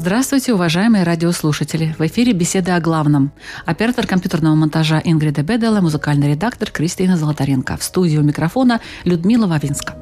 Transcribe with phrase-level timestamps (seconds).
[0.00, 1.92] Здравствуйте, уважаемые радиослушатели!
[1.98, 3.32] В эфире беседа о главном.
[3.66, 7.76] Оператор компьютерного монтажа Ингрида Бедела, музыкальный редактор Кристина Золотаренко.
[7.76, 9.96] В студию микрофона Людмила Вавинска.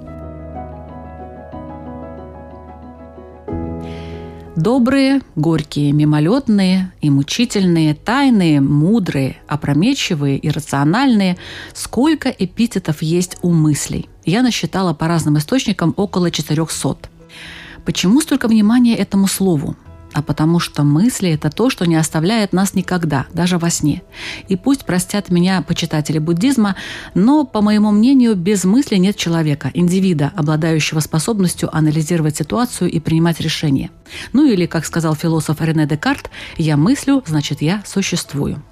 [4.54, 11.38] Добрые, горькие, мимолетные и мучительные, тайные, мудрые, опрометчивые и рациональные.
[11.72, 14.10] Сколько эпитетов есть у мыслей?
[14.26, 16.98] Я насчитала по разным источникам около 400.
[17.86, 19.74] Почему столько внимания этому слову?
[20.16, 24.02] А потому что мысли– это то, что не оставляет нас никогда, даже во сне.
[24.48, 26.74] И пусть простят меня почитатели буддизма,
[27.12, 33.40] но, по моему мнению, без мысли нет человека, индивида, обладающего способностью анализировать ситуацию и принимать
[33.40, 33.90] решения.
[34.32, 38.62] Ну или, как сказал философ Рене Декарт, «я мыслю, значит, я существую».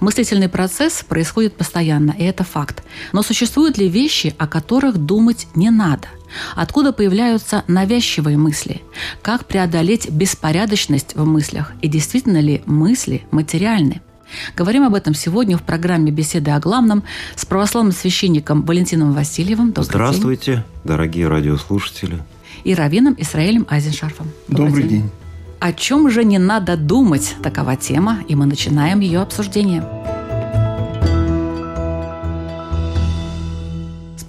[0.00, 2.82] Мыслительный процесс происходит постоянно, и это факт.
[3.12, 6.08] Но существуют ли вещи, о которых думать не надо?
[6.54, 8.82] Откуда появляются навязчивые мысли?
[9.22, 11.72] Как преодолеть беспорядочность в мыслях?
[11.82, 14.00] И действительно ли мысли материальны?
[14.56, 17.02] Говорим об этом сегодня в программе «Беседы о главном»
[17.34, 19.68] с православным священником Валентином Васильевым.
[19.68, 20.62] Добрый Здравствуйте, день.
[20.84, 22.18] дорогие радиослушатели.
[22.62, 24.28] И раввином Исраилем Айзеншарфом.
[24.46, 25.00] Добрый, Добрый день.
[25.02, 25.10] день.
[25.58, 27.34] О чем же не надо думать?
[27.42, 29.84] Такова тема, и мы начинаем ее обсуждение.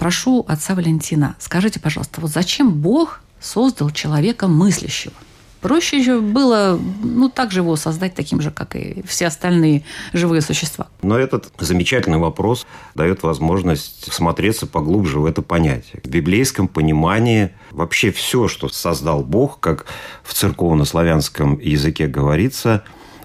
[0.02, 5.14] Спрошу отца Валентина, скажите, пожалуйста, вот зачем Бог создал человека мыслящего?
[5.60, 10.42] Проще же было, ну, так же его создать таким же, как и все остальные живые
[10.42, 10.88] существа.
[11.04, 16.02] Но этот замечательный вопрос дает возможность смотреться поглубже в это понятие.
[16.04, 19.86] В библейском понимании вообще все, что создал Бог, как
[20.24, 22.84] в церковно-славянском языке говорится,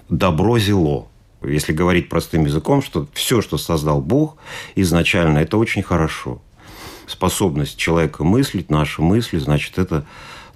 [0.09, 1.07] добро зело.
[1.41, 4.37] Если говорить простым языком, что все, что создал Бог
[4.75, 6.39] изначально, это очень хорошо.
[7.07, 10.05] Способность человека мыслить, наши мысли, значит, это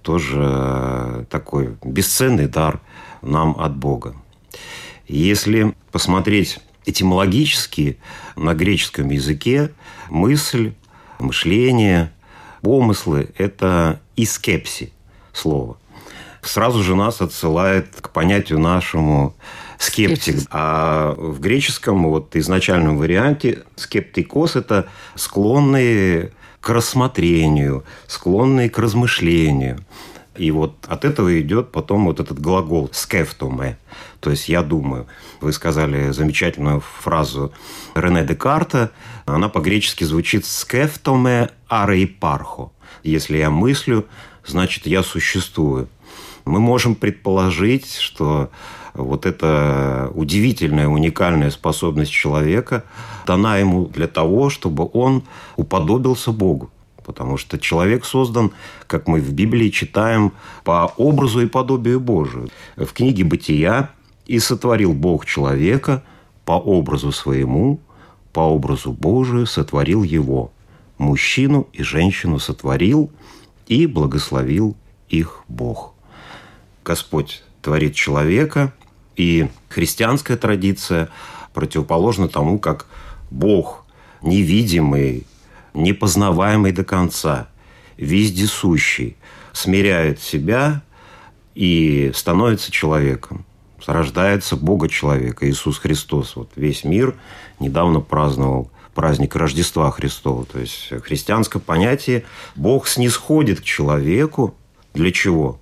[0.02, 2.82] тоже такой бесценный дар
[3.22, 4.16] нам от Бога.
[5.08, 7.98] Если посмотреть этимологически
[8.36, 9.72] на греческом языке,
[10.10, 10.74] мысль,
[11.20, 12.12] мышление,
[12.62, 14.92] помыслы– это искепси
[15.34, 15.78] слово.
[16.42, 19.36] Сразу же нас отсылает к понятию нашему
[19.78, 20.48] скептик.
[20.50, 26.32] А в греческом вот изначальном варианте скептикос– это склонные
[26.62, 29.84] к рассмотрению, склонные к размышлению.
[30.38, 33.78] И вот от этого идет потом вот этот глагол «скефтуме»,
[34.22, 35.08] то есть «я думаю».
[35.42, 37.52] Вы сказали замечательную фразу
[37.96, 38.92] Рене Декарта.
[39.26, 42.72] Она по-гречески звучит «скефтуме аре пархо».
[43.04, 44.06] Если я мыслю,
[44.46, 45.90] значит, я существую.
[46.46, 48.52] Мы можем предположить, что
[48.94, 52.84] вот эта удивительная, уникальная способность человека
[53.26, 55.24] дана ему для того, чтобы он
[55.56, 56.70] уподобился Богу.
[57.04, 58.52] Потому что человек создан,
[58.88, 62.50] как мы в Библии читаем, по образу и подобию Божию.
[62.76, 63.90] В книге «Бытия»
[64.28, 66.04] «И сотворил Бог человека
[66.46, 67.82] по образу своему,
[68.32, 70.52] по образу Божию сотворил его.
[70.98, 73.12] Мужчину и женщину сотворил,
[73.68, 74.78] и благословил
[75.10, 75.96] их Бог».
[76.86, 78.74] Господь творит человека,
[79.22, 81.10] и христианская традиция
[81.54, 82.88] противоположна тому, как
[83.30, 83.86] Бог
[84.24, 85.28] невидимый,
[85.76, 87.48] непознаваемый до конца,
[87.98, 89.16] вездесущий,
[89.54, 90.82] смиряет себя
[91.54, 93.46] и становится человеком.
[93.86, 96.36] Рождается Бога человека, Иисус Христос.
[96.36, 97.16] Вот весь мир
[97.60, 100.46] недавно праздновал праздник Рождества Христова.
[100.46, 102.24] То есть христианское понятие
[102.56, 104.56] Бог снисходит к человеку.
[104.96, 105.60] Для чего?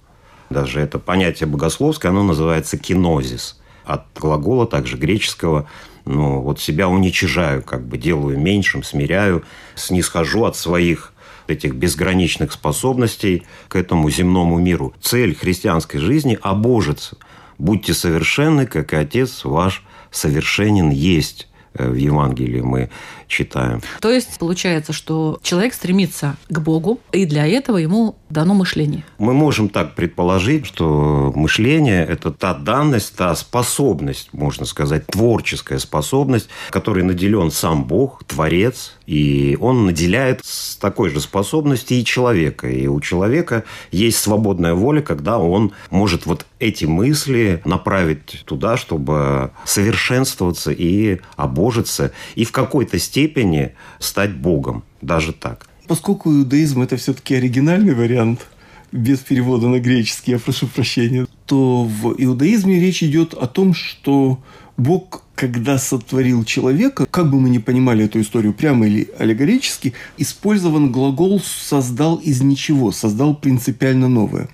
[0.49, 3.58] Даже это понятие богословское, оно называется кинозис.
[3.89, 5.67] От глагола также греческого
[6.05, 9.43] ну, вот себя уничижаю, как бы делаю меньшим, смиряю,
[9.73, 11.11] снисхожу от своих
[11.47, 14.93] этих безграничных способностей к этому земному миру.
[15.01, 17.17] Цель христианской жизни– обожиться.
[17.57, 22.91] Будьте совершенны, как и Отец ваш совершенен есть э, в Евангелии мы
[23.27, 23.81] читаем.
[24.01, 29.03] То есть получается, что человек стремится к Богу, и для этого ему дано мышление?
[29.17, 36.49] Мы можем так предположить, что мышление– это та данность, та способность, можно сказать, творческая способность,
[36.69, 42.69] которой наделен сам Бог, Творец, и он наделяет с такой же способностью и человека.
[42.69, 49.51] И у человека есть свободная воля, когда он может вот эти мысли направить туда, чтобы
[49.65, 54.83] совершенствоваться и обожиться, и в какой-то степени стать Богом.
[55.01, 55.68] Даже так.
[55.89, 58.45] Поскольку иудаизм– это все-таки оригинальный вариант,
[58.91, 64.39] без перевода на греческий, я прошу прощения, то в иудаизме речь идет о том, что
[64.77, 70.91] Бог, когда сотворил человека, как бы мы ни понимали эту историю прямо или аллегорически, использован
[70.91, 74.47] глагол «создал из ничего», «создал принципиально новое».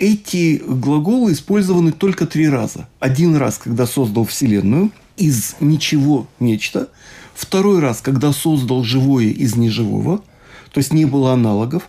[0.00, 2.88] Эти глаголы использованы только три раза.
[2.98, 6.88] Один раз, когда создал Вселенную, из ничего нечто.
[7.32, 10.24] Второй раз, когда создал живое из неживого–
[10.74, 11.88] то есть не было аналогов.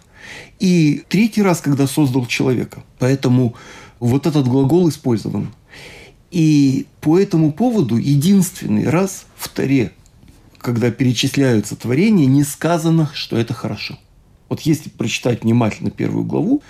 [0.59, 2.83] И третий раз, когда создал человека.
[2.99, 3.55] Поэтому
[3.99, 5.51] вот этот глагол использован.
[6.29, 9.91] И по этому поводу единственный раз в Таре,
[10.59, 13.97] когда перечисляются творения, не сказано, что это хорошо.
[14.49, 16.61] Вот если прочитать внимательно первую главу,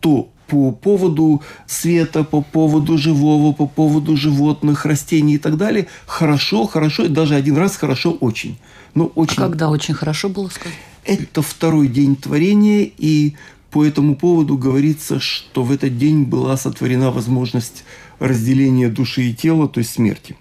[0.00, 6.66] то по поводу света, по поводу живого, по поводу животных, растений и так далее, хорошо,
[6.66, 8.58] хорошо, и даже один раз хорошо очень.
[8.94, 9.38] Но очень...
[9.38, 10.74] А когда очень хорошо было сказано?
[11.04, 13.34] Это второй день творения, и
[13.70, 17.84] по этому поводу говорится, что в этот день была сотворена возможность
[18.18, 20.36] разделения души и тела, то есть смерти.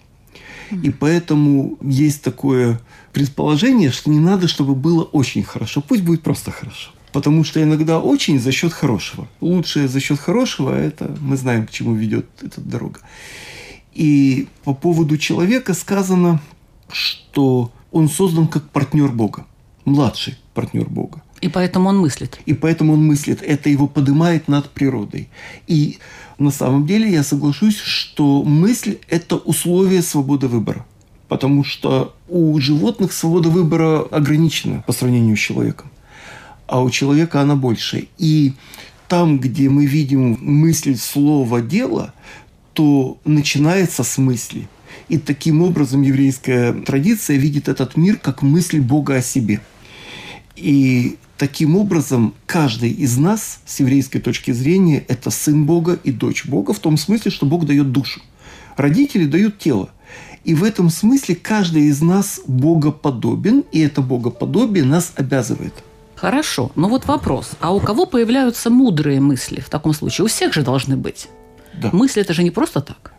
[0.84, 2.80] И поэтому есть такое
[3.12, 5.81] предположение, что не надо, чтобы было очень хорошо.
[5.81, 6.92] Пусть будет просто хорошо.
[7.12, 9.28] Потому что иногда очень за счет хорошего.
[9.42, 13.02] Лучшее за счет хорошего, это мы знаем, к чему ведет эта дорога.
[13.94, 16.42] И по поводу человека сказано,
[16.90, 19.46] что он создан как партнер Бога
[19.84, 21.21] младший партнер Бога.
[21.42, 22.39] И поэтому он мыслит.
[22.45, 23.42] И поэтому он мыслит.
[23.42, 25.27] Это его поднимает над природой.
[25.68, 25.98] И
[26.38, 30.86] на самом деле я соглашусь, что мысль– это условие свободы выбора.
[31.27, 35.89] Потому что у животных свобода выбора ограничена по сравнению с человеком.
[36.68, 38.07] А у человека она больше.
[38.18, 38.53] И
[39.07, 42.13] там, где мы видим мысль, слово, дело,
[42.74, 44.68] то начинается с мысли.
[45.09, 49.59] И таким образом еврейская традиция видит этот мир как мысль Бога о себе–
[50.62, 56.46] и таким образом каждый из нас с еврейской точки зрения– это сын Бога и дочь
[56.46, 58.22] Бога в том смысле, что Бог дает душу.
[58.78, 59.90] Родители дают тело.
[60.44, 65.74] И в этом смысле каждый из нас богоподобен, и это богоподобие нас обязывает.
[66.16, 67.52] Хорошо, но вот вопрос.
[67.60, 70.25] А у кого появляются мудрые мысли в таком случае?
[70.25, 71.28] У всех же должны быть.
[71.74, 71.90] Да.
[71.92, 73.13] Мысли– это же не просто так.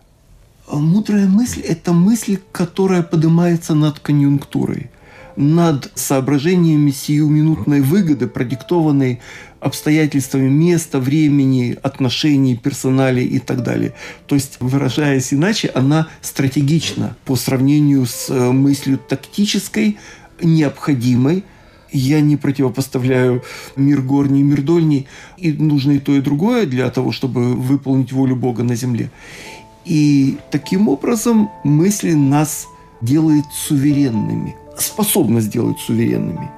[0.69, 4.91] А мудрая мысль– это мысль, которая поднимается над конъюнктурой–
[5.37, 9.20] над соображениями сиюминутной выгоды, продиктованной
[9.61, 13.94] обстоятельствами места, времени, отношений, персоналей и так далее.
[14.26, 19.99] То есть, выражаясь иначе, она стратегична по сравнению с э, мыслью тактической,
[20.43, 21.44] необходимой,
[21.93, 23.43] я не противопоставляю
[23.76, 25.06] мир горний и мир дольний,
[25.37, 29.11] и нужно и то, и другое для того, чтобы выполнить волю Бога на земле.
[29.84, 32.67] И таким образом мысли нас
[33.02, 36.51] делает суверенными способна сделать суверенными.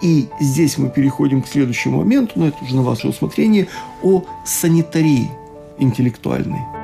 [0.00, 3.68] И здесь мы переходим к следующему моменту, но это уже на ваше усмотрение,
[4.02, 5.30] о санитарии
[5.78, 6.77] интеллектуальной.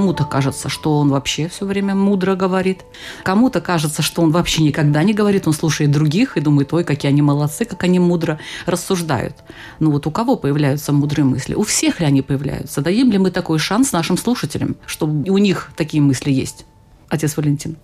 [0.00, 2.86] Кому-то кажется, что он вообще все время мудро говорит.
[3.22, 5.46] Кому-то кажется, что он вообще никогда не говорит.
[5.46, 9.36] Он слушает других и думает, ой, какие они молодцы, как они мудро рассуждают.
[9.78, 11.52] Ну вот у кого появляются мудрые мысли?
[11.52, 12.80] У всех ли они появляются?
[12.80, 16.64] Даем ли мы такой шанс нашим слушателям, что у них такие мысли есть?
[17.10, 17.76] Отец Валентин.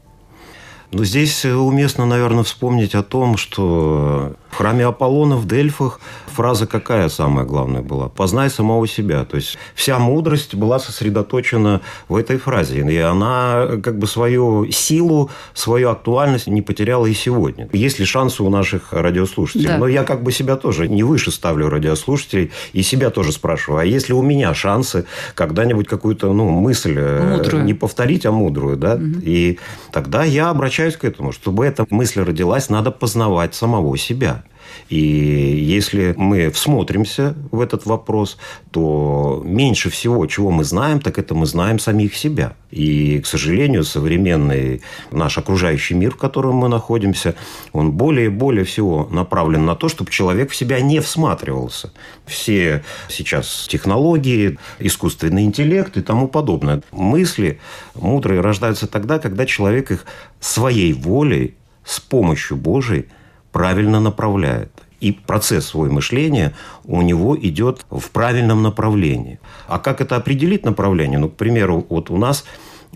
[0.92, 7.10] Но здесь уместно, наверное, вспомнить о том, что в храме Аполлона в Дельфах фраза какая
[7.10, 8.08] самая главная была?
[8.08, 9.22] «Познай самого себя».
[9.26, 12.80] То есть вся мудрость была сосредоточена в этой фразе.
[12.80, 17.68] И она как бы свою силу, свою актуальность не потеряла и сегодня.
[17.74, 19.66] Есть ли шансы у наших радиослушателей?
[19.66, 19.76] Да.
[19.76, 23.84] Но я как бы себя тоже не выше ставлю радиослушателей и себя тоже спрашиваю, а
[23.84, 27.62] есть ли у меня шансы когда-нибудь какую-то ну, мысль э, мудрую.
[27.62, 28.78] не повторить, а мудрую?
[28.78, 28.94] Да?
[28.94, 29.20] Угу.
[29.22, 29.58] И
[29.92, 31.32] тогда я обращаюсь к этому.
[31.32, 34.45] Чтобы эта мысль родилась, надо познавать самого себя.
[34.88, 38.38] И если мы всмотримся в этот вопрос,
[38.70, 42.54] то меньше всего, чего мы знаем, так это мы знаем самих себя.
[42.70, 47.34] И, к сожалению, современный наш окружающий мир, в котором мы находимся,
[47.72, 51.92] он более и более всего направлен на то, чтобы человек в себя не всматривался.
[52.26, 56.82] Все сейчас технологии, искусственный интеллект и тому подобное.
[56.92, 57.60] Мысли
[57.94, 60.04] мудрые рождаются тогда, когда человек их
[60.40, 61.54] своей волей,
[61.86, 63.06] с помощью Божией
[63.56, 64.70] правильно направляет.
[65.00, 66.52] И процесс свой мышления
[66.84, 69.40] у него идет в правильном направлении.
[69.66, 71.18] А как это определить направление?
[71.18, 72.44] Ну, к примеру, вот у нас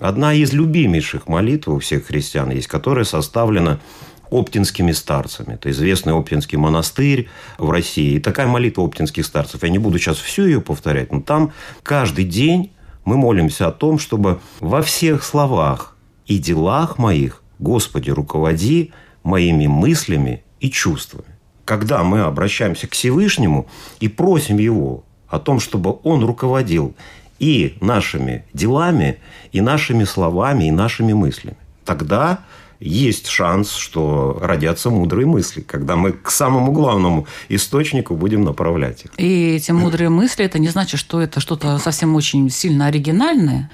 [0.00, 3.80] одна из любимейших молитв у всех христиан есть, которая составлена
[4.28, 5.54] оптинскими старцами.
[5.54, 8.16] Это известный Оптинский монастырь в России.
[8.16, 9.62] И такая молитва оптинских старцев.
[9.62, 11.52] Я не буду сейчас всю ее повторять, но там
[11.82, 12.70] каждый день
[13.06, 20.44] мы молимся о том, чтобы во всех словах и делах моих, Господи, руководи моими мыслями
[20.60, 21.28] и чувствами.
[21.64, 23.66] Когда мы обращаемся к Всевышнему
[24.00, 26.94] и просим Его о том, чтобы Он руководил
[27.38, 29.18] и нашими делами,
[29.52, 32.40] и нашими словами, и нашими мыслями, тогда
[32.80, 39.10] есть шанс, что родятся мудрые мысли, когда мы к самому главному источнику будем направлять их.
[39.18, 43.70] И эти мудрые мысли, это не значит, что это что-то совсем очень сильно оригинальное,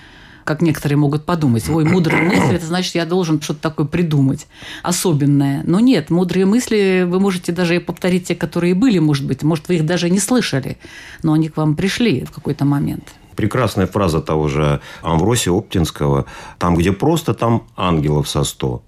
[0.47, 1.69] как некоторые могут подумать.
[1.69, 4.47] Ой, мудрые мысли, это значит, я должен что-то такое придумать
[4.83, 5.63] особенное.
[5.67, 9.43] Но нет, мудрые мысли вы можете даже и повторить те, которые были, может быть.
[9.43, 10.79] Может, вы их даже не слышали,
[11.23, 13.05] но они к вам пришли в какой-то момент.
[13.35, 16.25] Прекрасная фраза того же Амвросия Оптинского.
[16.59, 18.83] Там, где просто, там ангелов со сто.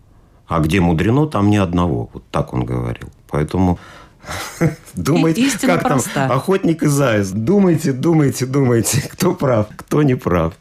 [0.46, 2.08] А где мудрено, там ни одного.
[2.14, 3.10] Вот так он говорил.
[3.28, 3.78] Поэтому
[4.94, 6.28] Думайте, как проста.
[6.28, 7.28] там, охотник и заяц.
[7.30, 10.54] Думайте, думайте, думайте, кто прав, кто не прав.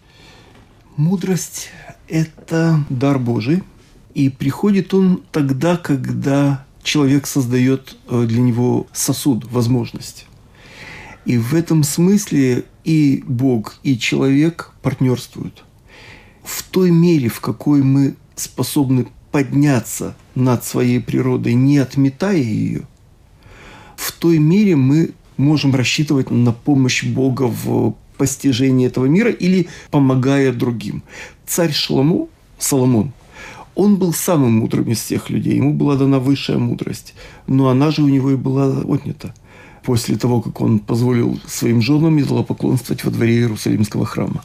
[0.97, 1.69] Мудрость–
[2.07, 3.61] это дар Божий,
[4.15, 10.25] и приходит он тогда, когда человек создает э, для него сосуд, возможность.
[11.25, 15.63] И в этом смысле и Бог, и человек партнерствуют.
[16.43, 22.87] В той мере, в какой мы способны подняться над своей природой, не отметая ее,
[23.95, 30.51] в той мере мы можем рассчитывать на помощь Бога в постижения этого мира или помогая
[30.51, 31.03] другим.
[31.45, 33.13] Царь Шаламу, Соломон,
[33.75, 35.57] он был самым мудрым из всех людей.
[35.57, 37.13] Ему была дана высшая мудрость.
[37.45, 39.35] Но она же у него и была отнята
[39.83, 44.43] после того, как он позволил своим женам идолопоклонствовать во дворе Иерусалимского храма.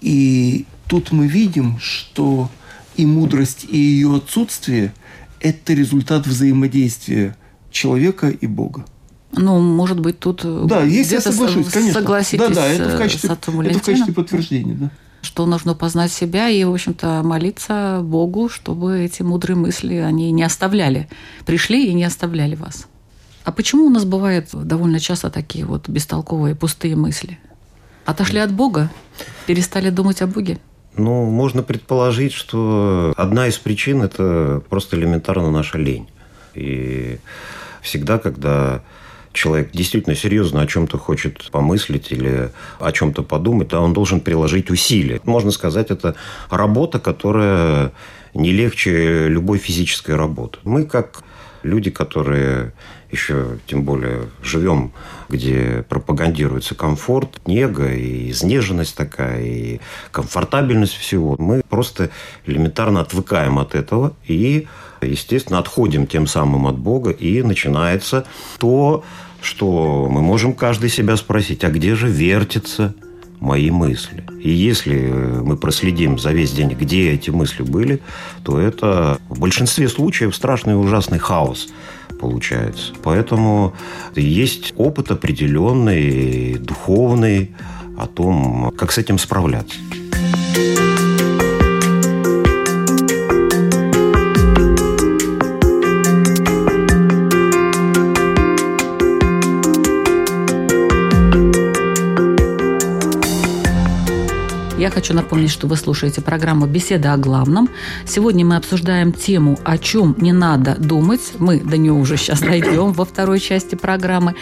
[0.00, 2.48] И тут мы видим, что
[2.96, 4.94] и мудрость, и ее отсутствие–
[5.40, 7.36] это результат взаимодействия
[7.70, 8.84] человека и Бога.
[9.32, 12.00] Ну, может быть, тут да, если я соглашусь, конечно.
[12.00, 14.90] согласитесь да, да, это в качестве, это в качестве подтверждения, да.
[15.22, 20.42] Что нужно познать себя и, в общем-то, молиться Богу, чтобы эти мудрые мысли, они не
[20.42, 21.08] оставляли,
[21.44, 22.86] пришли и не оставляли вас.
[23.44, 27.38] А почему у нас бывают довольно часто такие вот бестолковые, пустые мысли?
[28.06, 28.90] Отошли от Бога?
[29.46, 30.58] Перестали думать о Боге?
[30.96, 36.08] Ну, можно предположить, что одна из причин– это просто элементарно наша лень.
[36.54, 37.18] И
[37.82, 38.82] всегда, когда
[39.32, 44.70] человек действительно серьезно о чем-то хочет помыслить или о чем-то подумать, да, он должен приложить
[44.70, 45.20] усилия.
[45.24, 46.16] Можно сказать, это
[46.50, 47.92] работа, которая
[48.34, 50.58] не легче любой физической работы.
[50.64, 51.22] Мы как
[51.62, 52.72] люди, которые
[53.10, 54.92] еще тем более живем,
[55.28, 59.80] где пропагандируется комфорт, нега и изнеженность такая, и
[60.12, 61.36] комфортабельность всего.
[61.38, 62.10] Мы просто
[62.46, 64.68] элементарно отвыкаем от этого и
[65.06, 68.26] естественно, отходим тем самым от Бога, и начинается
[68.58, 69.04] то,
[69.42, 72.94] что мы можем каждый себя спросить, а где же вертятся
[73.38, 74.24] мои мысли?
[74.42, 78.00] И если мы проследим за весь день, где эти мысли были,
[78.44, 81.68] то это в большинстве случаев страшный и ужасный хаос
[82.20, 82.92] получается.
[83.02, 83.74] Поэтому
[84.14, 87.52] есть опыт определенный, духовный
[87.98, 89.76] о том, как с этим справляться.
[104.90, 107.68] Хочу напомнить, что вы слушаете программу «Беседа о главном».
[108.06, 111.20] Сегодня мы обсуждаем тему «О чем не надо думать».
[111.38, 114.34] Мы до нее уже сейчас дойдем во второй части программы.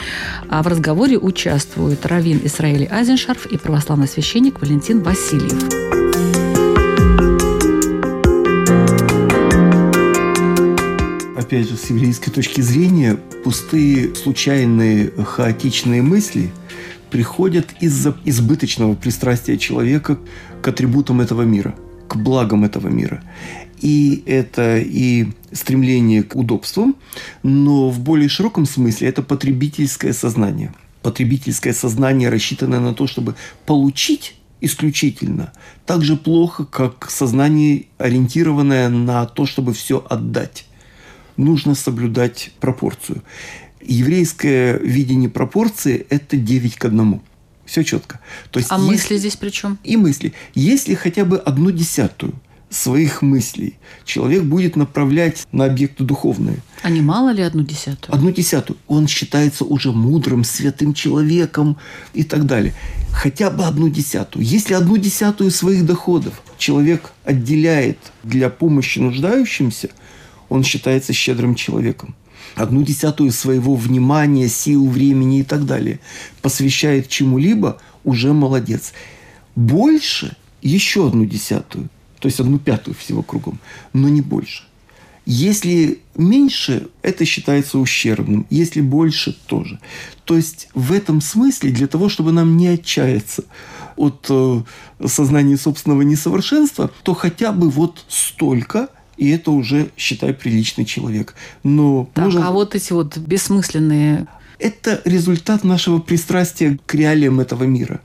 [0.48, 5.62] А в разговоре участвуют Равин Исраиль Азеншарф и православный священник Валентин Васильев.
[11.36, 16.50] Опять же, с еврейской точки зрения, пустые, случайные, хаотичные мысли–
[17.10, 20.18] приходят из-за избыточного пристрастия человека
[20.62, 21.74] к атрибутам этого мира.
[22.08, 23.22] к благам этого мира.
[23.80, 26.96] И это и стремление к удобствам,
[27.42, 30.74] но в более широком смысле это потребительское сознание.
[31.02, 33.36] Потребительское сознание, рассчитанное на то, чтобы
[33.66, 35.52] получить исключительно,
[35.86, 40.66] так же плохо, как сознание, ориентированное на то, чтобы все отдать.
[41.36, 43.22] Нужно соблюдать пропорцию.
[43.80, 47.20] Еврейское видение пропорции– это 9 к 1.
[47.64, 48.20] Все четко.
[48.50, 48.90] То есть, а если...
[48.90, 49.78] мысли здесь при чем?
[49.84, 50.32] И мысли.
[50.54, 52.34] Если хотя бы одну десятую
[52.70, 56.58] своих мыслей человек будет направлять на объекты духовные.
[56.82, 58.14] А не мало ли одну десятую?
[58.14, 58.78] Одну десятую.
[58.86, 61.78] Он считается уже мудрым, святым человеком
[62.14, 62.74] и так далее.
[63.12, 64.44] Хотя бы одну десятую.
[64.44, 69.90] Если одну десятую своих доходов человек отделяет для помощи нуждающимся,
[70.48, 72.14] он считается щедрым человеком
[72.58, 76.00] одну десятую своего внимания, сил, времени и так далее
[76.42, 78.92] посвящает чему-либо, уже молодец.
[79.54, 81.88] Больше еще одну десятую,
[82.18, 83.60] то есть одну пятую всего кругом,
[83.92, 84.64] но не больше.
[85.24, 88.46] Если меньше, это считается ущербным.
[88.48, 89.78] Если больше, тоже.
[90.24, 93.44] То есть в этом смысле, для того, чтобы нам не отчаяться
[93.96, 94.62] от э,
[95.06, 98.88] сознания собственного несовершенства, то хотя бы вот столько–
[99.18, 101.34] и это уже, считай, приличный человек.
[101.64, 102.48] Но так, можно...
[102.48, 104.26] а вот эти вот бессмысленные...
[104.58, 108.00] Это результат нашего пристрастия к реалиям этого мира.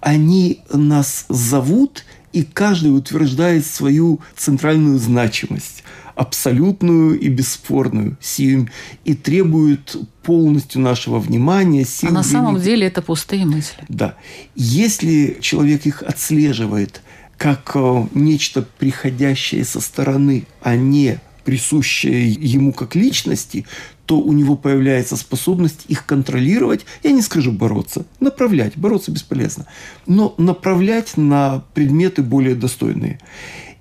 [0.00, 8.68] Они нас зовут, и каждый утверждает свою центральную значимость абсолютную и бесспорную сию
[9.04, 12.08] и требуют полностью нашего внимания, сил.
[12.08, 13.84] А на самом деле это пустые мысли.
[13.88, 14.14] Да.
[14.54, 17.02] Если человек их отслеживает–
[17.38, 17.76] как
[18.14, 23.66] нечто приходящее со стороны, а не присущее ему как личности,
[24.06, 29.66] то у него появляется способность их контролировать, я не скажу бороться, направлять, бороться бесполезно,
[30.06, 33.20] но направлять на предметы более достойные.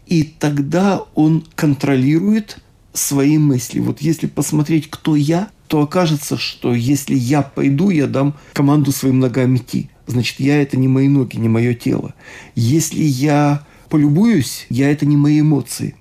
[0.05, 2.59] И тогда он контролирует
[2.93, 3.79] свои мысли.
[3.79, 9.19] Вот если посмотреть, кто я, то окажется, что если я пойду, я дам команду своим
[9.19, 12.13] ногам идти значит, я– это не мои ноги, не мое тело.
[12.55, 15.95] Если я полюбуюсь, я– это не мои эмоции.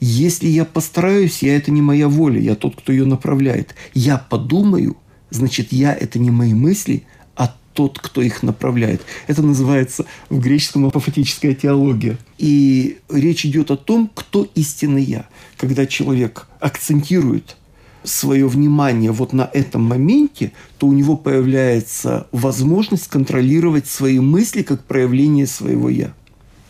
[0.00, 3.74] Если я постараюсь, я– это не моя воля, я тот, кто ее направляет.
[3.94, 4.96] Я подумаю,
[5.30, 7.04] значит, я– это не мои мысли,
[7.36, 9.02] а тот, кто их направляет.
[9.26, 12.18] Это называется в греческом апофатическая теология.
[12.38, 15.26] И речь идет о том, кто истинный я.
[15.56, 17.56] Когда человек акцентирует
[18.04, 24.84] свое внимание вот на этом моменте, то у него появляется возможность контролировать свои мысли как
[24.84, 26.12] проявление своего «я».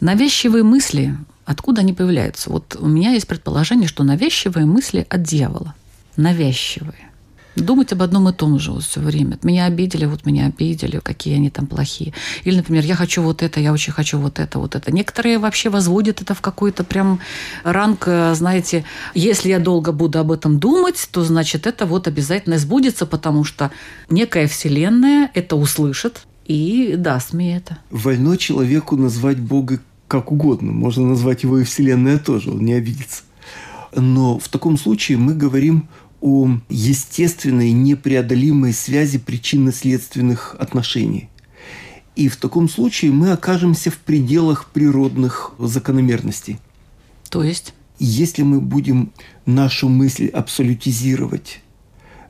[0.01, 2.51] Навязчивые мысли, откуда они появляются?
[2.51, 5.75] Вот у меня есть предположение, что навязчивые мысли от дьявола.
[6.17, 7.12] Навязчивые
[7.57, 9.39] думать об одном и том же вот все время.
[9.43, 12.13] Меня обидели, вот меня обидели, какие они там плохие.
[12.45, 14.93] Или, например, я хочу вот это, я очень хочу вот это, вот это.
[14.93, 17.21] Некоторые вообще возводят это в какой-то прям
[17.65, 18.85] ранг, э, знаете,
[19.15, 23.71] если я долго буду об этом думать, то значит это вот обязательно сбудется, потому что
[24.09, 27.79] некая вселенная это услышит и даст мне это.
[27.91, 30.73] Вольно человеку назвать Бога как угодно.
[30.73, 33.23] Можно назвать его и вселенная тоже, он не обидится.
[33.95, 35.89] Но в таком случае мы говорим
[36.23, 41.29] о естественной непреодолимой связи причинно-следственных отношений.
[42.15, 46.59] И в таком случае мы окажемся в пределах природных закономерностей.
[47.29, 47.75] То есть?
[47.99, 49.13] Если мы будем
[49.47, 51.61] нашу мысль абсолютизировать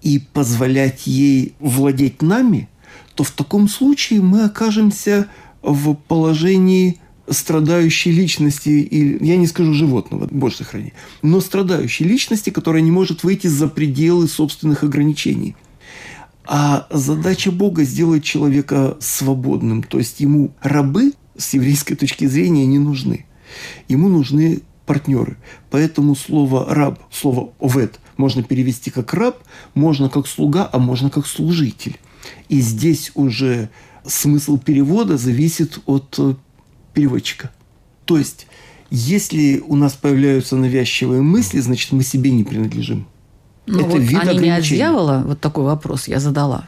[0.01, 2.69] и позволять ей владеть нами,
[3.15, 5.29] то в таком случае мы окажемся
[5.61, 12.83] в положении страдающей личности, или, я не скажу животного, больше сохрани, но страдающей личности, которая
[12.83, 15.57] не может выйти за пределы собственных ограничений.
[16.45, 22.79] А задача Бога сделать человека свободным, то есть ему рабы с еврейской точки зрения не
[22.79, 23.27] нужны.
[23.89, 25.37] Ему нужны партнеры.
[25.71, 29.39] Поэтому слово «раб», слово «овет» можно перевести как «раб»,
[29.75, 31.99] можно как «слуга», а можно как «служитель».
[32.49, 33.71] И здесь уже
[34.05, 36.19] смысл перевода зависит от
[36.93, 37.51] переводчика.
[38.05, 38.47] То есть,
[38.91, 43.07] если у нас появляются навязчивые мысли, значит, мы себе не принадлежим.
[43.67, 45.23] Ну Это вот вид они не от дьявола?
[45.27, 46.65] Вот такой вопрос я задала.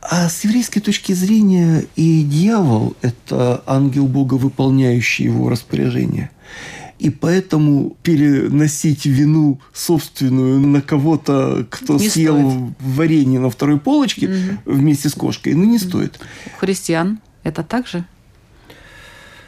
[0.00, 6.30] А с еврейской точки зрения и дьявол– это ангел Бога, выполняющий его распоряжение.
[6.98, 12.72] И поэтому переносить вину собственную на кого-то, кто не съел стоит.
[12.80, 14.72] варенье на второй полочке угу.
[14.74, 16.18] вместе с кошкой, ну не стоит.
[16.58, 18.04] христиан это так же?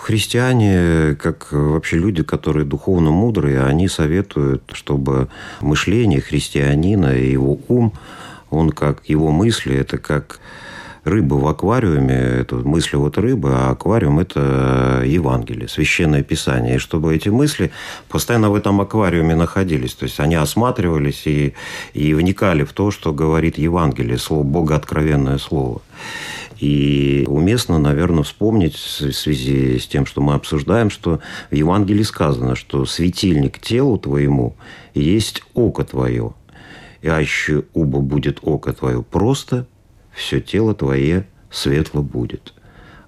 [0.04, 5.28] Христиане, как вообще люди, которые духовно мудрые, они советуют, чтобы
[5.62, 7.94] мышление христианина и его ум,
[8.50, 10.40] он как его мысли, это как
[11.04, 16.76] рыба в аквариуме, это мысли вот рыбы, а аквариум– это Евангелие, Священное Писание.
[16.76, 17.70] И чтобы эти мысли
[18.08, 19.94] постоянно в этом аквариуме находились.
[19.94, 21.54] То есть они осматривались и,
[21.92, 25.82] и вникали в то, что говорит Евангелие, слово Бога, откровенное слово.
[26.58, 32.54] И уместно, наверное, вспомнить в связи с тем, что мы обсуждаем, что в Евангелии сказано,
[32.54, 34.56] что светильник телу твоему
[34.94, 36.32] есть око твое.
[37.02, 39.66] И аще уба будет око твое просто,
[40.14, 42.55] все тело твое светло будет.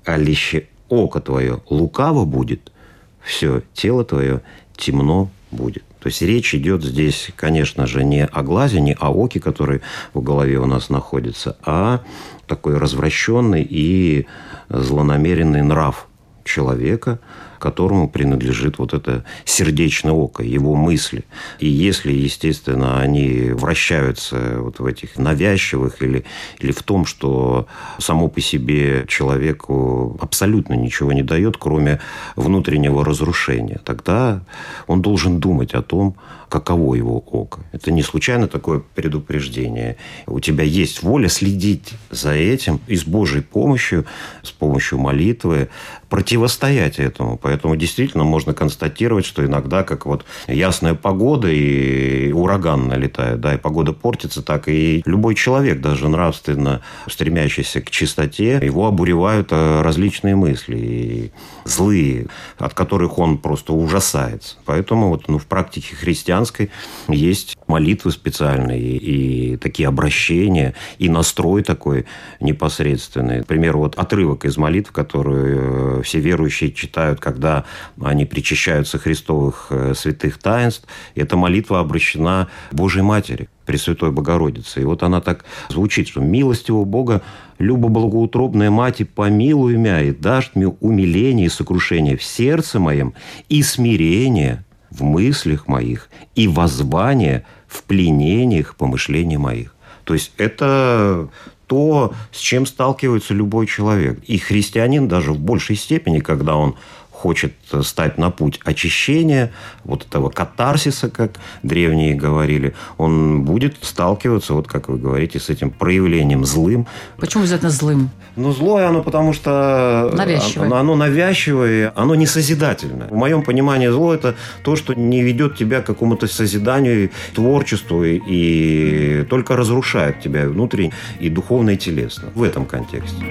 [0.05, 2.73] А лище око твое лукаво будет,
[3.21, 4.43] все тело твое
[4.77, 5.85] темно будет.
[6.01, 9.81] То есть речь идет здесь, конечно же, не о глазе, не о оке, который
[10.15, 12.03] в голове у нас находится, а
[12.47, 14.27] такой развращенный и
[14.69, 16.07] злонамеренный нрав
[16.45, 17.19] человека,
[17.59, 21.25] которому принадлежит вот это сердечное око, его мысли.
[21.59, 26.25] И если, естественно, они вращаются вот в этих навязчивых или,
[26.59, 27.67] или в том, что
[27.99, 32.01] само по себе человеку абсолютно ничего не дает, кроме
[32.37, 34.43] внутреннего разрушения, тогда
[34.87, 36.17] он должен думать о том,
[36.49, 37.61] каково его око.
[37.73, 39.97] Это не случайно такое предупреждение.
[40.27, 44.07] У тебя есть воля следить за этим и с Божьей помощью,
[44.43, 45.69] с помощью молитвы
[46.09, 47.37] противостоять этому.
[47.37, 53.59] Поэтому действительно можно констатировать, что иногда, как вот ясная погода и ураган налетает, да, и
[53.59, 60.37] погода портится, так и любой человек, даже нравственно стремящийся к чистоте, его обуревают э, различные
[60.37, 61.33] мысли, и
[61.65, 62.27] злые,
[62.59, 64.57] от которых он просто ужасается.
[64.65, 65.97] Поэтому вот, ну, в практике
[66.37, 66.71] христианской
[67.09, 72.07] есть молитвы специальные и такие обращения, и настрой такой
[72.41, 73.39] непосредственный.
[73.39, 77.65] Например, вот отрывок из молитв, которую э, все верующие читают, когда
[78.01, 80.87] они причащаются христовых э, святых таинств.
[81.15, 84.83] Эта молитва обращена Божьей Матери, Пресвятой Богородице.
[84.83, 87.23] И вот она так звучит, что «Милостивого Бога,
[87.59, 93.15] любо благоутробная Мать, помилуй мя, и дашь мне умиление и сокрушение в сердце моем,
[93.49, 99.75] и смирение в мыслях моих, и воззвание в пленениях помышлений моих».
[100.05, 101.29] То есть это
[101.67, 104.21] то, с чем сталкивается любой человек.
[104.27, 106.77] И христианин даже в большей степени, когда он
[107.27, 109.51] хочет стать на путь очищения,
[109.83, 111.33] вот этого катарсиса, как
[111.65, 116.87] древние говорили, он будет сталкиваться, вот как вы говорите, с этим проявлением злым.
[117.19, 118.11] Почему обязательно злым?
[118.37, 120.67] Ну, злое оно, потому что навязчивое.
[120.67, 123.09] Оно, оно навязчивое, оно не созидательное.
[123.09, 129.27] В моем понимании зло– это то, что не ведет тебя к какому-то созиданию, творчеству и
[129.29, 132.29] только разрушает тебя внутренне и духовно, и телесно.
[132.37, 133.25] В этом контексте.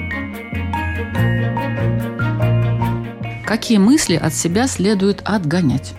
[3.45, 5.93] Какие мысли от себя следует отгонять?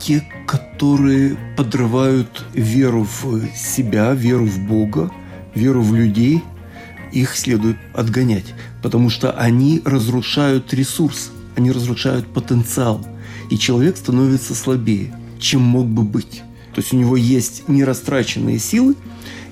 [0.00, 5.08] Те, которые подрывают веру в себя, веру в Бога,
[5.54, 6.42] веру в людей,
[7.12, 8.46] их следует отгонять,
[8.82, 13.06] потому что они разрушают ресурс, они разрушают потенциал,
[13.48, 16.42] и человек становится слабее, чем мог бы быть.
[16.74, 18.96] То есть у него есть нерастраченные силы,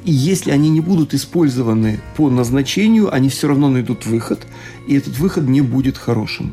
[0.04, 4.44] и если они не будут использованы по назначению, они все равно найдут выход,
[4.88, 6.52] и этот выход не будет хорошим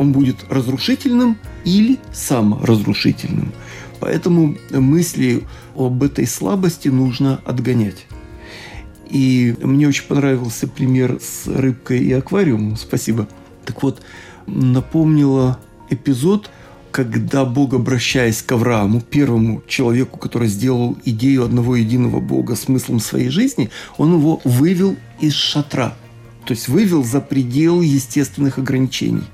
[0.00, 1.36] он будет разрушительным
[1.66, 3.52] или саморазрушительным.
[4.00, 5.42] Поэтому мысли
[5.76, 8.06] об этой слабости нужно отгонять.
[9.10, 12.78] И мне очень понравился пример с рыбкой и аквариумом.
[12.78, 13.28] Спасибо.
[13.66, 14.00] Так вот,
[14.46, 15.60] напомнила
[15.90, 16.50] эпизод,
[16.92, 23.28] когда Бог, обращаясь к Аврааму, первому человеку, который сделал идею одного единого Бога смыслом своей
[23.28, 25.94] жизни, он его вывел из шатра.
[26.46, 29.24] То есть вывел за предел естественных ограничений–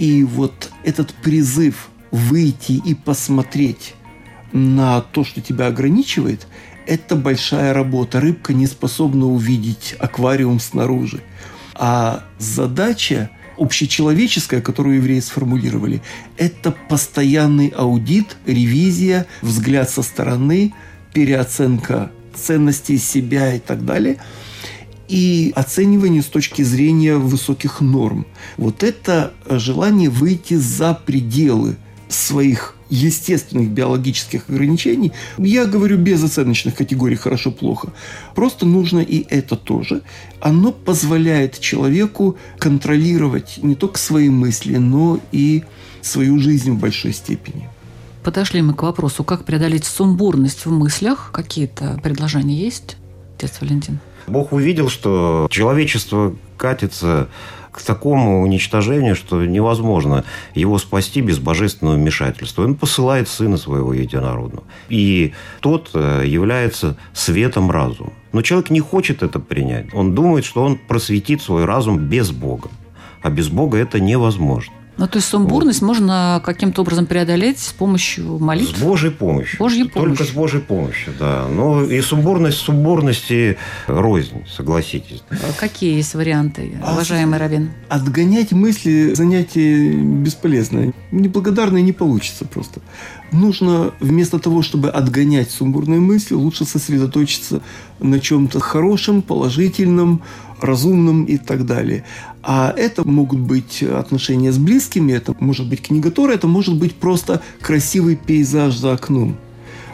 [0.00, 3.94] и вот этот призыв выйти и посмотреть
[4.50, 6.46] на то, что тебя ограничивает,
[6.86, 8.18] это большая работа.
[8.18, 11.20] Рыбка не способна увидеть аквариум снаружи.
[11.74, 16.00] А задача общечеловеческая, которую евреи сформулировали,
[16.38, 20.72] это постоянный аудит, ревизия, взгляд со стороны,
[21.12, 24.16] переоценка ценностей себя и так далее–
[25.10, 28.26] и оценивание с точки зрения высоких норм.
[28.56, 31.76] Вот это желание выйти за пределы
[32.08, 37.92] своих естественных биологических ограничений, я говорю без оценочных категорий хорошо-плохо.
[38.34, 40.02] Просто нужно и это тоже.
[40.40, 45.64] Оно позволяет человеку контролировать не только свои мысли, но и
[46.02, 47.68] свою жизнь в большой степени.
[48.24, 51.30] Подошли мы к вопросу, как преодолеть сумбурность в мыслях.
[51.32, 52.96] Какие-то предложения есть,
[53.36, 53.98] отец Валентин?
[54.26, 57.28] Бог увидел, что человечество катится
[57.72, 62.64] к такому уничтожению, что невозможно его спасти без божественного вмешательства.
[62.64, 64.64] Он посылает Сына Своего Единородного.
[64.88, 68.12] И тот э, является светом разума.
[68.32, 69.94] Но человек не хочет это принять.
[69.94, 72.70] Он думает, что он просветит свой разум без Бога.
[73.22, 74.74] А без Бога это невозможно.
[74.96, 78.76] Ну, то есть сумбурность можно каким-то образом преодолеть с помощью молитв?
[78.76, 79.58] С Божьей помощью.
[79.58, 80.26] Божьей Только помощью.
[80.26, 81.48] с Божьей помощью, да.
[81.48, 85.22] Но и сумбурность сумбурности рознь, согласитесь.
[85.58, 87.70] Какие есть варианты, А уважаемый Равин?
[87.88, 90.92] Отгонять мысли– занятие бесполезное.
[91.12, 92.80] Неблагодарно и не получится просто.
[93.32, 97.62] Нужно вместо того, чтобы отгонять сумбурные мысли, лучше сосредоточиться
[98.00, 100.22] на чем-то хорошем, положительном,
[100.60, 102.04] разумном и так далее.
[102.42, 106.94] А это могут быть отношения с близкими, это может быть книга Тора, это может быть
[106.94, 109.36] просто красивый пейзаж за окном.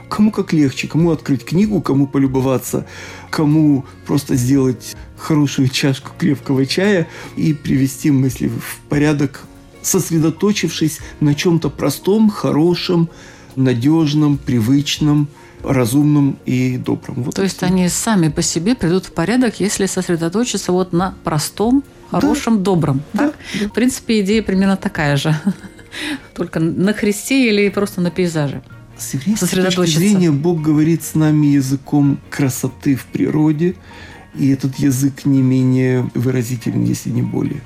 [0.09, 2.87] Кому как легче, кому открыть книгу, кому полюбоваться,
[3.31, 9.43] кому просто сделать хорошую чашку крепкого чая и привести мысли в порядок,
[9.83, 13.09] сосредоточившись на чем-то простом, хорошем,
[13.57, 15.27] надежном, привычном,
[15.65, 17.25] разумном и добром.
[17.25, 21.83] Вот То есть они сами по себе придут в порядок, если сосредоточиться вот на простом,
[22.11, 23.03] хорошем, добром.
[23.13, 23.35] Да, так?
[23.71, 25.35] В принципе, идея примерно такая же.
[26.35, 28.63] Только на Христе или просто на пейзаже.
[28.99, 33.75] С еврейской точки зрения Бог говорит с нами языком красоты в природе,
[34.35, 37.61] и этот язык не менее выразителен, если не более.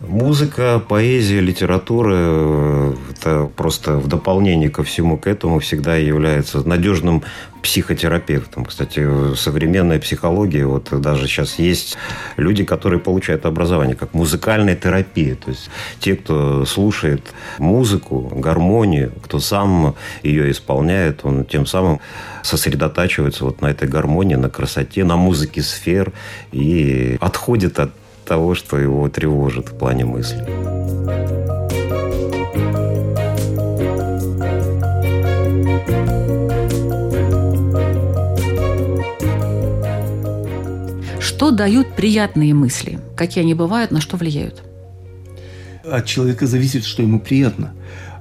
[0.00, 7.22] Музыка, поэзия, литература э,– это просто в дополнение ко всему к этому всегда является надежным
[7.62, 8.64] психотерапевтом.
[8.64, 11.98] Кстати, современная психология, вот даже сейчас есть
[12.38, 15.34] люди, которые получают образование как музыкальная терапия.
[15.34, 22.00] То есть те, кто слушает музыку, гармонию, кто сам ее исполняет, он тем самым
[22.42, 26.12] сосредотачивается вот на этой гармонии, на красоте, на музыке сфер
[26.52, 27.90] и отходит от
[28.30, 30.38] того, что его тревожит в плане мысли.
[41.18, 43.00] Что дают приятные мысли?
[43.16, 44.62] Какие они бывают, на что влияют?
[45.84, 47.72] От человека зависит, что ему приятно.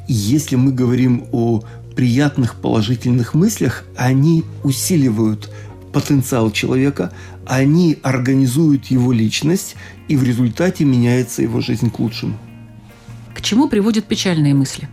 [0.07, 1.61] Если мы говорим о
[1.95, 5.51] приятных положительных мыслях, они усиливают
[5.93, 7.11] потенциал человека,
[7.49, 9.75] они организуют его личность,
[10.07, 12.37] и в результате меняется его жизнь к лучшему.
[13.33, 14.87] К чему приводят печальные мысли?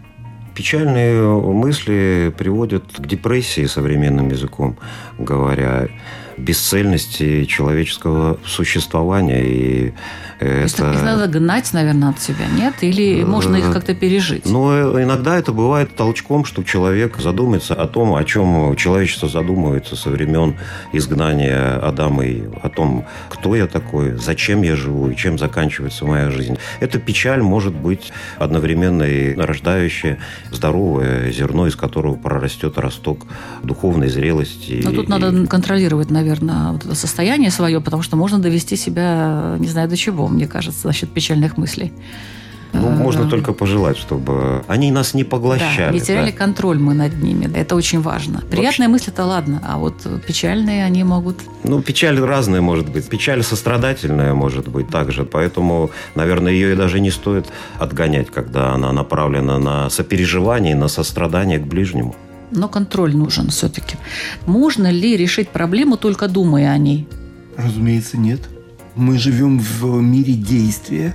[0.54, 4.78] Печальные мысли приводят к депрессии, современным языком
[5.18, 5.88] говоря,
[6.36, 9.44] бесцельности человеческого существования.
[9.44, 9.92] И
[10.38, 12.74] То есть их надо гнать, наверное, от себя, нет?
[12.82, 14.44] Или можно их как-то пережить?
[14.46, 20.10] Но иногда это бывает толчком, что человек задумается о том, о чем человечество задумывается со
[20.10, 20.56] времен
[20.92, 22.56] изгнания Адама и Евы.
[22.62, 26.58] О том, кто я такой, зачем я живу и чем заканчивается моя жизнь.
[26.80, 30.18] Эта печаль может быть одновременно и рождающая
[30.52, 33.20] здоровое зерно, из которого прорастет росток
[33.62, 34.82] духовной зрелости.
[34.84, 39.56] Но тут И- надо контролировать, наверное, вот это состояние свое, потому что можно довести себя,
[39.58, 41.92] не знаю до чего, мне кажется, насчет печальных мыслей.
[42.72, 45.94] Ну, А, можно только пожелать, чтобы они нас не Да, поглощали.
[45.94, 46.36] не теряли да.
[46.36, 47.48] контроль мы над ними.
[47.54, 48.42] Это очень важно.
[48.50, 49.94] Приятные мысли-то ладно, а вот
[50.26, 51.36] печальные они могут...
[51.64, 53.08] Ну, печаль разная может быть.
[53.08, 55.24] Печаль сострадательная может быть также.
[55.24, 57.46] Поэтому, наверное, ее и даже не стоит
[57.78, 62.14] отгонять, когда она направлена на сопереживание, на сострадание к ближнему.
[62.50, 63.96] Но контроль нужен все-таки.
[64.46, 67.08] Можно ли решить проблему, только думая о ней?
[67.56, 68.40] Разумеется, нет.
[68.94, 71.14] Мы живем в мире действия,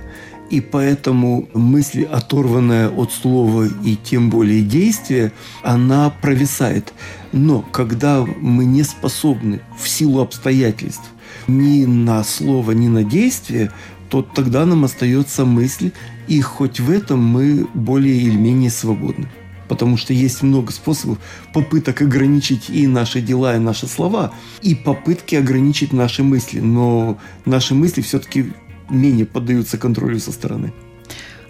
[0.50, 6.92] и поэтому мысль, оторванная от слова и тем более действия, она провисает.
[7.32, 11.10] Но когда мы не способны в силу обстоятельств
[11.48, 13.72] ни на слово, ни на действие,
[14.10, 15.90] то тогда нам остается мысль,
[16.28, 19.28] и хоть в этом мы более или менее свободны.
[19.72, 21.16] Потому что есть много способов
[21.54, 26.60] попыток ограничить и наши дела, и наши слова, и попытки ограничить наши мысли.
[26.60, 28.52] Но наши мысли все-таки
[28.90, 30.74] менее поддаются контролю со стороны.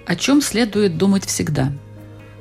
[0.06, 1.72] О чем следует думать всегда?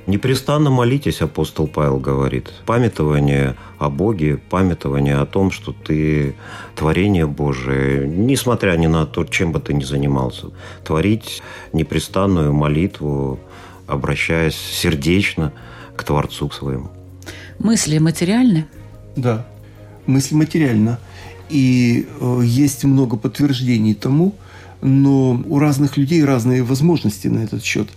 [0.06, 2.54] Непрестанно молитесь, апостол Павел говорит.
[2.67, 6.36] Памятование о Боге, памятование о том, что ты
[6.76, 10.52] творение Божие, несмотря ни на то, чем бы ты ни занимался.
[10.84, 11.41] Творить
[11.74, 13.39] непрестанную молитву,
[13.88, 15.54] обращаясь сердечно
[15.95, 16.89] к Творцу к своему.
[17.60, 18.65] Мысли материальны?
[19.15, 19.45] Да,
[20.06, 20.99] мысль материальна.
[21.49, 24.36] И э, есть много подтверждений тому,
[24.82, 27.89] но у разных людей разные возможности на этот счет.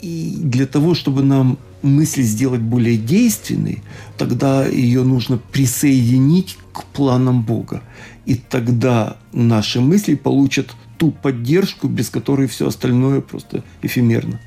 [0.00, 3.82] И для того, чтобы нам мысль сделать более действенной,
[4.16, 7.82] тогда ее нужно присоединить к планам Бога.
[8.26, 14.40] И тогда наши мысли получат ту поддержку, без которой все остальное просто эфемерно.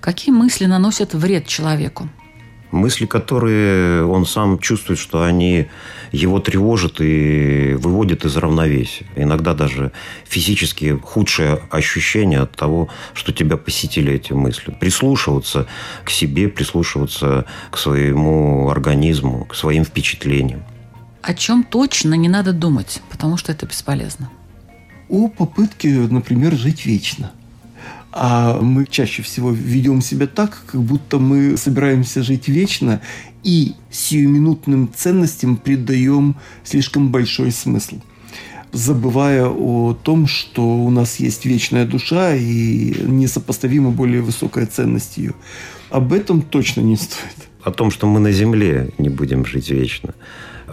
[0.00, 2.08] Какие мысли наносят вред человеку?
[2.74, 5.68] Мысли, которые он сам чувствует, что они
[6.12, 9.06] его тревожат и выводят из равновесия.
[9.16, 9.92] Иногда даже
[10.24, 14.76] физически худшее ощущение от того, что тебя посетили эти мысли.
[14.78, 15.66] Прислушиваться
[16.04, 20.62] к себе, прислушиваться к своему организму, к своим впечатлениям.
[21.22, 24.30] О чем точно не надо думать, потому что это бесполезно.
[25.08, 27.32] О попытке, например, жить вечно–
[28.16, 33.00] а мы чаще всего ведем себя так, как будто мы собираемся жить вечно
[33.42, 37.96] и сиюминутным ценностям придаем слишком большой смысл
[38.72, 45.34] забывая о том, что у нас есть вечная душа и несопоставимо более высокая ценность ее.
[45.90, 47.48] Об этом точно не стоит.
[47.62, 50.14] О том, что мы на Земле не будем жить вечно.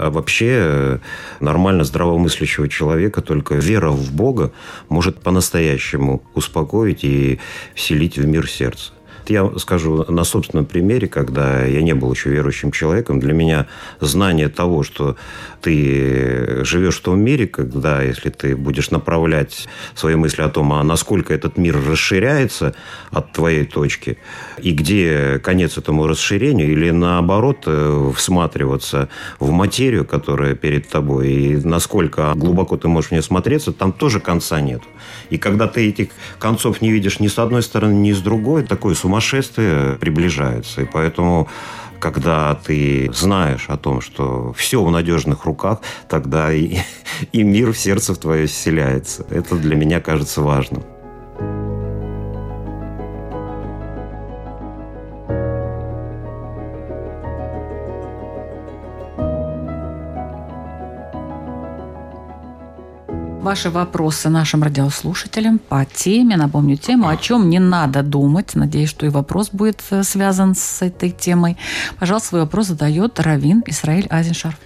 [0.02, 1.00] А вообще э,
[1.40, 4.52] нормально здравомыслящего человека только вера в Бога
[4.90, 7.40] может по-настоящему успокоить и
[7.76, 8.94] вселить в мир сердце.
[9.28, 13.68] Я скажу на собственном примере, когда я не был еще верующим человеком, для меня
[14.00, 15.16] знание того, что
[15.62, 20.84] ты живешь в том мире, когда, если ты будешь направлять свои мысли о том, а
[20.84, 22.74] насколько этот мир расширяется
[23.12, 24.17] от твоей точки,
[24.60, 31.56] и где конец этому расширению, или наоборот, э, всматриваться в материю, которая перед тобой, и
[31.56, 34.82] насколько глубоко ты можешь в нее смотреться, там тоже конца нет.
[35.30, 38.95] И когда ты этих концов не видишь ни с одной стороны, ни с другой, такое
[38.95, 40.82] сумасшествие приближается.
[40.82, 41.50] И поэтому
[42.02, 46.80] когда ты знаешь о том, что все в надежных руках, тогда и,
[47.32, 49.26] и мир в сердце в твое вселяется.
[49.30, 50.84] Это для меня кажется важным.
[63.41, 66.38] Ваши вопросы нашим радиослушателям по теме.
[66.38, 68.54] Напомню тему, о чем не надо думать.
[68.54, 71.58] Надеюсь, что и вопрос будет э, связан с этой темой.
[71.99, 74.60] Пожалуйста, свой вопрос задает Равин Исраиль Азиншарф.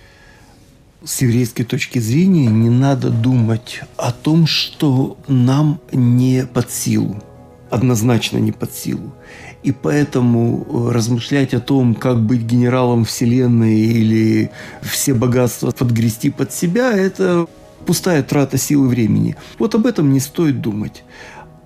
[1.06, 7.24] С еврейской точки зрения не надо думать о том, что нам не под силу.
[7.72, 9.16] Однозначно не под силу.
[9.64, 16.52] И поэтому э, размышлять о том, как быть генералом Вселенной или все богатства подгрести под
[16.52, 17.48] себя, это
[17.86, 19.36] пустая трата сил и времени.
[19.60, 21.04] Вот об этом не стоит думать.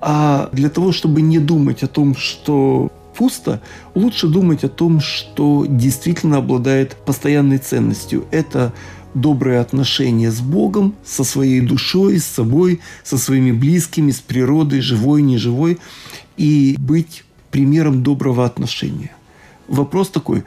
[0.01, 3.61] А для того, чтобы не думать о том, что пусто,
[3.95, 8.25] лучше думать о том, что действительно обладает постоянной ценностью.
[8.31, 8.73] Это
[9.13, 15.21] добрые отношения с Богом, со своей душой, с собой, со своими близкими, с природой, живой,
[15.21, 15.79] неживой,
[16.37, 19.11] и быть примером доброго отношения.
[19.67, 20.45] Вопрос такой,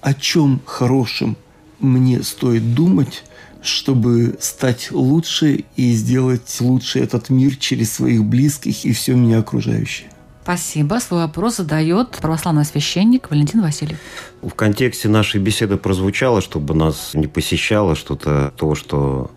[0.00, 1.36] о чем хорошем
[1.80, 3.24] мне стоит думать,
[3.62, 10.08] чтобы стать лучше и сделать лучше этот мир через своих близких и все меня окружающее.
[10.48, 10.94] Спасибо.
[10.94, 13.98] Свой вопрос задает православный священник Валентин Васильев.
[14.40, 19.30] В контексте нашей беседы прозвучало, чтобы нас не посещало что-то, то, что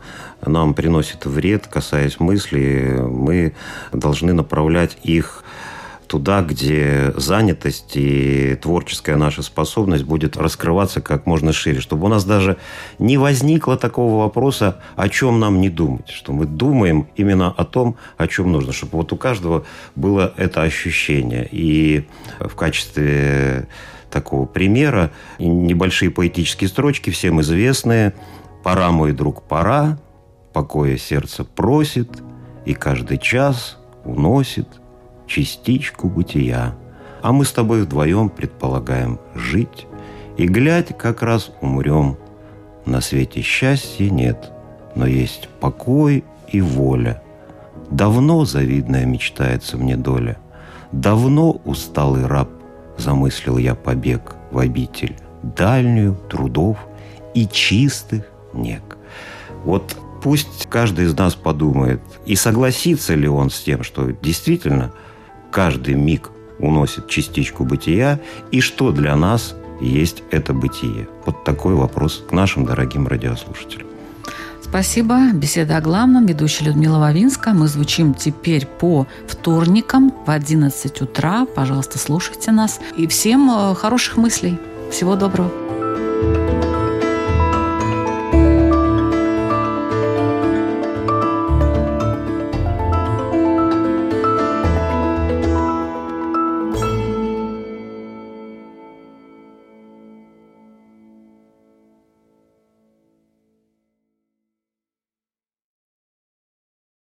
[0.45, 3.53] нам приносит вред, касаясь мыслей, мы
[3.91, 5.43] должны направлять их
[6.11, 12.25] туда, где занятость и творческая наша способность будет раскрываться как можно шире, чтобы у нас
[12.25, 12.57] даже
[12.99, 17.95] не возникло такого вопроса, о чем нам не думать, что мы думаем именно о том,
[18.17, 19.63] о чем нужно, чтобы вот у каждого
[19.95, 21.47] было это ощущение.
[21.49, 22.09] И
[22.41, 23.69] в качестве
[24.09, 28.13] такого примера небольшие поэтические строчки, всем известные.
[28.65, 29.97] «Пора, мой друг, пора,
[30.51, 32.21] покоя сердце просит,
[32.65, 34.80] и каждый час уносит
[35.27, 36.75] частичку бытия,
[37.21, 39.87] а мы с тобой вдвоем предполагаем жить,
[40.37, 42.17] и, глядь, как раз умрем.
[42.85, 44.51] На свете счастья нет,
[44.95, 47.21] но есть покой и воля.
[47.91, 50.37] Давно завидная мечтается мне доля,
[50.91, 52.49] давно усталый раб
[52.97, 56.77] замыслил я побег в обитель дальнюю трудов
[57.33, 58.97] и чистых нек.
[59.63, 64.91] Вот пусть каждый из нас подумает, и согласится ли он с тем, что действительно–
[65.51, 68.19] каждый миг уносит частичку бытия,
[68.51, 71.07] и что для нас есть это бытие?
[71.25, 73.87] Вот такой вопрос к нашим дорогим радиослушателям.
[74.61, 75.33] Спасибо.
[75.33, 76.25] Беседа о главном.
[76.25, 77.51] Ведущая Людмила Вавинска.
[77.51, 81.45] Мы звучим теперь по вторникам в 11 утра.
[81.45, 82.79] Пожалуйста, слушайте нас.
[82.95, 84.57] И всем э, хороших мыслей.
[84.89, 85.51] Всего доброго.